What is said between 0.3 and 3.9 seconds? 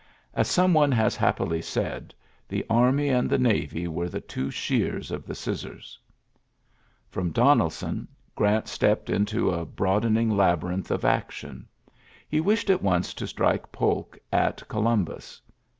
As some one has happily said, the army and the navy